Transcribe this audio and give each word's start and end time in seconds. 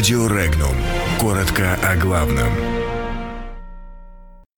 Радио 0.00 0.28
Регнум. 0.28 0.74
Коротко 1.20 1.74
о 1.74 1.94
главном. 1.94 2.48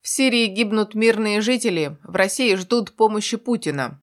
В 0.01 0.09
Сирии 0.09 0.47
гибнут 0.47 0.95
мирные 0.95 1.41
жители, 1.41 1.97
в 2.05 2.15
России 2.15 2.55
ждут 2.55 2.93
помощи 2.93 3.37
Путина. 3.37 4.01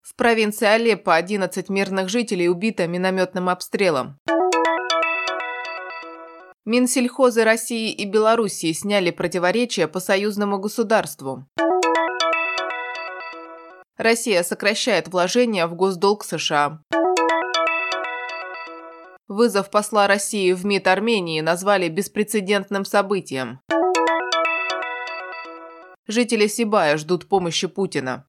В 0.00 0.14
провинции 0.14 0.66
Алеппо 0.66 1.16
11 1.16 1.68
мирных 1.70 2.08
жителей 2.08 2.48
убито 2.48 2.86
минометным 2.86 3.48
обстрелом. 3.48 4.20
Минсельхозы 6.64 7.42
России 7.42 7.90
и 7.90 8.04
Белоруссии 8.04 8.72
сняли 8.72 9.10
противоречия 9.10 9.88
по 9.88 9.98
союзному 9.98 10.58
государству. 10.58 11.48
Россия 13.96 14.42
сокращает 14.42 15.08
вложения 15.08 15.66
в 15.66 15.74
госдолг 15.74 16.22
США. 16.24 16.82
Вызов 19.36 19.68
посла 19.68 20.06
России 20.06 20.52
в 20.54 20.64
МИД 20.64 20.86
Армении 20.86 21.42
назвали 21.42 21.88
беспрецедентным 21.90 22.86
событием. 22.86 23.60
Жители 26.08 26.46
Сибая 26.46 26.96
ждут 26.96 27.28
помощи 27.28 27.66
Путина. 27.66 28.24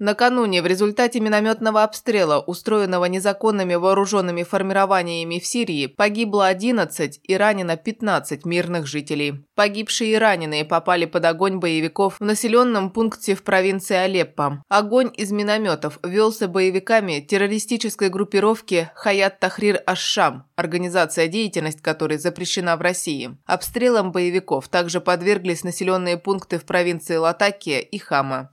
Накануне 0.00 0.60
в 0.60 0.66
результате 0.66 1.20
минометного 1.20 1.84
обстрела, 1.84 2.40
устроенного 2.40 3.04
незаконными 3.04 3.76
вооруженными 3.76 4.42
формированиями 4.42 5.38
в 5.38 5.46
Сирии, 5.46 5.86
погибло 5.86 6.48
11 6.48 7.20
и 7.22 7.36
ранено 7.36 7.76
15 7.76 8.44
мирных 8.44 8.88
жителей. 8.88 9.46
Погибшие 9.54 10.14
и 10.14 10.16
раненые 10.16 10.64
попали 10.64 11.04
под 11.04 11.24
огонь 11.24 11.58
боевиков 11.58 12.16
в 12.18 12.24
населенном 12.24 12.90
пункте 12.90 13.36
в 13.36 13.44
провинции 13.44 13.94
Алеппо. 13.94 14.64
Огонь 14.68 15.12
из 15.16 15.30
минометов 15.30 16.00
велся 16.02 16.48
боевиками 16.48 17.20
террористической 17.20 18.08
группировки 18.08 18.90
Хаят 18.96 19.38
Тахрир 19.38 19.80
Аш-Шам, 19.86 20.44
организация 20.56 21.28
деятельность 21.28 21.82
которой 21.82 22.18
запрещена 22.18 22.76
в 22.76 22.80
России. 22.80 23.36
Обстрелам 23.46 24.10
боевиков 24.10 24.66
также 24.66 25.00
подверглись 25.00 25.62
населенные 25.62 26.16
пункты 26.16 26.58
в 26.58 26.64
провинции 26.64 27.14
Латакия 27.14 27.78
и 27.78 27.98
Хама. 27.98 28.50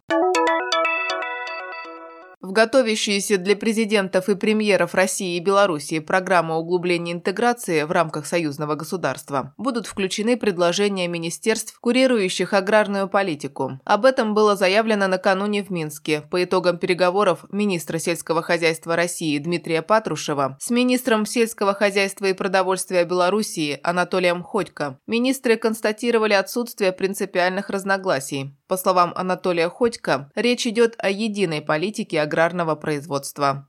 В 2.42 2.54
готовящиеся 2.54 3.38
для 3.38 3.56
президентов 3.56 4.28
и 4.28 4.34
премьеров 4.34 4.96
России 4.96 5.38
и 5.38 5.40
Белоруссии 5.40 6.00
программы 6.00 6.58
углубления 6.58 7.12
интеграции 7.12 7.84
в 7.84 7.92
рамках 7.92 8.26
союзного 8.26 8.74
государства 8.74 9.54
будут 9.58 9.86
включены 9.86 10.38
предложения 10.38 11.08
министерств, 11.08 11.78
курирующих 11.80 12.54
аграрную 12.54 13.08
политику. 13.08 13.80
Об 13.86 14.06
этом 14.06 14.34
было 14.34 14.56
заявлено 14.56 15.08
накануне 15.08 15.64
в 15.64 15.70
Минске 15.70 16.22
по 16.32 16.44
итогам 16.44 16.80
переговоров 16.80 17.46
министра 17.52 18.00
сельского 18.00 18.42
хозяйства 18.42 18.96
России 18.96 19.38
Дмитрия 19.38 19.84
Патрушева 19.84 20.58
с 20.60 20.72
министром 20.72 21.28
сельского 21.28 21.76
хозяйства 21.76 22.26
и 22.26 22.34
продовольствия 22.34 23.06
Белоруссии 23.06 23.80
Анатолием 23.84 24.42
Ходько. 24.42 24.98
Министры 25.06 25.58
констатировали 25.58 26.34
отсутствие 26.34 26.92
принципиальных 26.92 27.70
разногласий. 27.70 28.58
По 28.72 28.78
словам 28.78 29.12
Анатолия 29.18 29.68
Ходько, 29.68 30.32
речь 30.34 30.66
идет 30.66 30.96
о 30.98 31.10
единой 31.10 31.62
политике 31.62 32.22
аграрного 32.22 32.76
производства. 32.76 33.68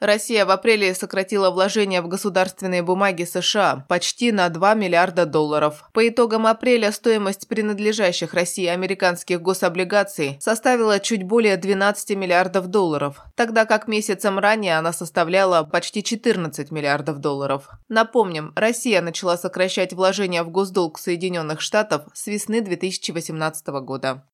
Россия 0.00 0.44
в 0.44 0.50
апреле 0.50 0.94
сократила 0.94 1.50
вложения 1.50 2.02
в 2.02 2.08
государственные 2.08 2.82
бумаги 2.82 3.24
США 3.24 3.86
почти 3.88 4.30
на 4.30 4.50
2 4.50 4.74
миллиарда 4.74 5.24
долларов. 5.24 5.84
По 5.94 6.06
итогам 6.06 6.46
апреля 6.46 6.92
стоимость 6.92 7.48
принадлежащих 7.48 8.34
России 8.34 8.66
американских 8.66 9.40
гособлигаций 9.40 10.36
составила 10.40 11.00
чуть 11.00 11.22
более 11.22 11.56
12 11.56 12.10
миллиардов 12.16 12.66
долларов, 12.66 13.22
тогда 13.34 13.64
как 13.64 13.88
месяцем 13.88 14.38
ранее 14.38 14.76
она 14.76 14.92
составляла 14.92 15.62
почти 15.62 16.02
14 16.02 16.70
миллиардов 16.70 17.18
долларов. 17.18 17.70
Напомним, 17.88 18.52
Россия 18.54 19.00
начала 19.00 19.38
сокращать 19.38 19.94
вложения 19.94 20.42
в 20.42 20.50
госдолг 20.50 20.98
Соединенных 20.98 21.62
Штатов 21.62 22.02
с 22.12 22.26
весны 22.26 22.60
2018 22.60 23.66
года. 23.82 24.24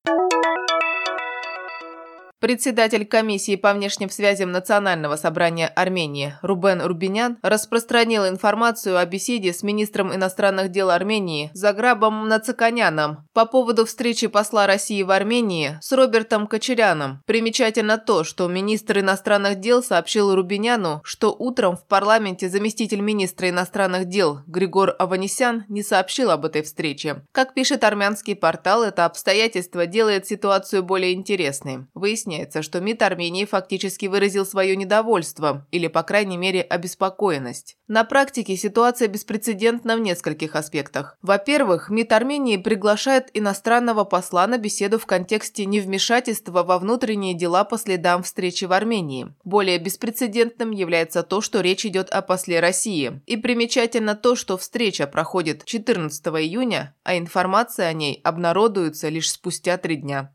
Председатель 2.43 3.05
комиссии 3.05 3.55
по 3.55 3.73
внешним 3.73 4.09
связям 4.09 4.51
Национального 4.51 5.15
собрания 5.15 5.69
Армении 5.69 6.35
Рубен 6.41 6.81
Рубинян 6.81 7.37
распространил 7.41 8.27
информацию 8.27 8.97
о 8.97 9.05
беседе 9.05 9.53
с 9.53 9.63
министром 9.63 10.13
иностранных 10.13 10.67
дел 10.67 10.89
Армении 10.89 11.51
Заграбом 11.53 12.27
Нацаканяном 12.27 13.29
по 13.31 13.45
поводу 13.45 13.85
встречи 13.85 14.27
посла 14.27 14.67
России 14.67 15.03
в 15.03 15.11
Армении 15.11 15.77
с 15.79 15.93
Робертом 15.93 16.47
Кочеряном. 16.47 17.21
Примечательно 17.25 17.97
то, 17.97 18.25
что 18.25 18.49
министр 18.49 18.99
иностранных 18.99 19.61
дел 19.61 19.81
сообщил 19.81 20.35
Рубиняну, 20.35 20.99
что 21.05 21.33
утром 21.33 21.77
в 21.77 21.87
парламенте 21.87 22.49
заместитель 22.49 22.99
министра 22.99 23.47
иностранных 23.47 24.09
дел 24.09 24.41
Григор 24.47 24.93
Аванесян 24.99 25.63
не 25.69 25.81
сообщил 25.81 26.29
об 26.29 26.43
этой 26.43 26.63
встрече. 26.63 27.23
Как 27.31 27.53
пишет 27.53 27.85
армянский 27.85 28.35
портал, 28.35 28.83
это 28.83 29.05
обстоятельство 29.05 29.85
делает 29.85 30.27
ситуацию 30.27 30.83
более 30.83 31.13
интересной. 31.13 31.87
Выясняется, 31.93 32.32
выясняется, 32.33 32.61
что 32.61 32.81
МИД 32.81 33.01
Армении 33.03 33.45
фактически 33.45 34.07
выразил 34.07 34.45
свое 34.45 34.75
недовольство, 34.75 35.65
или, 35.71 35.87
по 35.87 36.03
крайней 36.03 36.37
мере, 36.37 36.61
обеспокоенность. 36.61 37.77
На 37.87 38.03
практике 38.03 38.55
ситуация 38.55 39.07
беспрецедентна 39.07 39.95
в 39.95 39.99
нескольких 39.99 40.55
аспектах. 40.55 41.17
Во-первых, 41.21 41.89
МИД 41.89 42.13
Армении 42.13 42.57
приглашает 42.57 43.29
иностранного 43.33 44.03
посла 44.03 44.47
на 44.47 44.57
беседу 44.57 44.97
в 44.97 45.05
контексте 45.05 45.65
невмешательства 45.65 46.63
во 46.63 46.79
внутренние 46.79 47.33
дела 47.33 47.63
по 47.63 47.77
следам 47.77 48.23
встречи 48.23 48.65
в 48.65 48.73
Армении. 48.73 49.33
Более 49.43 49.77
беспрецедентным 49.77 50.71
является 50.71 51.23
то, 51.23 51.41
что 51.41 51.61
речь 51.61 51.85
идет 51.85 52.09
о 52.09 52.21
после 52.21 52.59
России. 52.59 53.21
И 53.25 53.37
примечательно 53.37 54.15
то, 54.15 54.35
что 54.35 54.57
встреча 54.57 55.07
проходит 55.07 55.65
14 55.65 56.25
июня, 56.27 56.95
а 57.03 57.17
информация 57.17 57.87
о 57.87 57.93
ней 57.93 58.21
обнародуется 58.23 59.09
лишь 59.09 59.31
спустя 59.31 59.77
три 59.77 59.97
дня. 59.97 60.31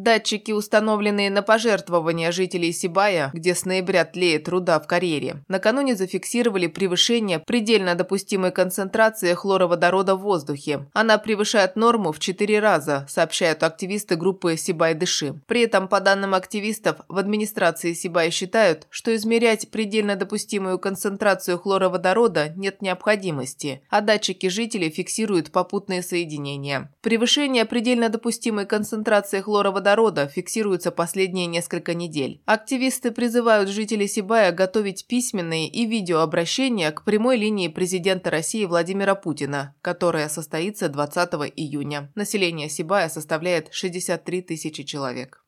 Датчики, 0.00 0.52
установленные 0.52 1.28
на 1.28 1.42
пожертвования 1.42 2.30
жителей 2.30 2.72
Сибая, 2.72 3.32
где 3.34 3.52
с 3.52 3.64
ноября 3.64 4.04
тлеет 4.04 4.44
труда 4.44 4.78
в 4.78 4.86
карьере, 4.86 5.42
накануне 5.48 5.96
зафиксировали 5.96 6.68
превышение 6.68 7.40
предельно 7.40 7.96
допустимой 7.96 8.52
концентрации 8.52 9.34
хлороводорода 9.34 10.14
в 10.14 10.20
воздухе. 10.20 10.86
Она 10.92 11.18
превышает 11.18 11.74
норму 11.74 12.12
в 12.12 12.20
4 12.20 12.60
раза, 12.60 13.06
сообщают 13.08 13.64
активисты 13.64 14.14
группы 14.14 14.56
Сибай-Дыши. 14.56 15.34
При 15.48 15.62
этом, 15.62 15.88
по 15.88 15.98
данным 15.98 16.34
активистов, 16.34 16.98
в 17.08 17.18
администрации 17.18 17.92
Сибай 17.92 18.30
считают, 18.30 18.86
что 18.90 19.12
измерять 19.16 19.68
предельно 19.68 20.14
допустимую 20.14 20.78
концентрацию 20.78 21.58
хлороводорода 21.58 22.50
нет 22.54 22.82
необходимости, 22.82 23.82
а 23.90 24.00
датчики 24.00 24.48
жителей 24.48 24.90
фиксируют 24.90 25.50
попутные 25.50 26.02
соединения. 26.02 26.94
Превышение 27.00 27.64
предельно 27.64 28.10
допустимой 28.10 28.64
концентрации 28.64 29.40
хлороводорода 29.40 29.87
водорода 29.88 30.28
фиксируются 30.28 30.90
последние 30.90 31.46
несколько 31.46 31.94
недель. 31.94 32.42
Активисты 32.44 33.10
призывают 33.10 33.70
жителей 33.70 34.06
Сибая 34.06 34.52
готовить 34.52 35.06
письменные 35.06 35.68
и 35.68 35.86
видеообращения 35.86 36.90
к 36.90 37.04
прямой 37.04 37.38
линии 37.38 37.68
президента 37.68 38.30
России 38.30 38.64
Владимира 38.66 39.14
Путина, 39.14 39.74
которая 39.80 40.28
состоится 40.28 40.88
20 40.88 41.30
июня. 41.56 42.10
Население 42.14 42.68
Сибая 42.68 43.08
составляет 43.08 43.68
63 43.70 44.42
тысячи 44.42 44.82
человек. 44.82 45.42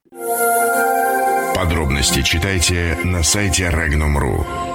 Подробности 1.55 2.23
читайте 2.23 2.97
на 3.05 3.23
сайте 3.23 3.65
Regnum.ru. 3.65 4.70